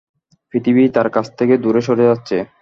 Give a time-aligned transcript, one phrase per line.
[0.53, 2.37] পৃথিবী তাঁর কাছ থেকে দূরে সরে যাচ্ছে।